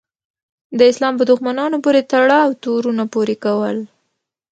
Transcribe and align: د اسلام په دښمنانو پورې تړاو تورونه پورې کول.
د 0.77 0.79
اسلام 0.91 1.13
په 1.19 1.23
دښمنانو 1.31 1.77
پورې 1.85 2.01
تړاو 2.11 2.57
تورونه 2.63 3.03
پورې 3.13 3.35
کول. 3.45 3.77